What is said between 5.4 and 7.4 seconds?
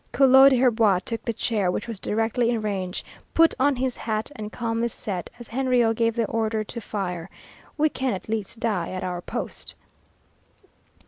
Henriot gave the order to fire,